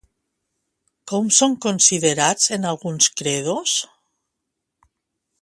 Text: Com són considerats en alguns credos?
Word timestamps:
Com 1.11 1.29
són 1.39 1.53
considerats 1.65 2.49
en 2.57 2.67
alguns 2.71 3.11
credos? 3.23 3.75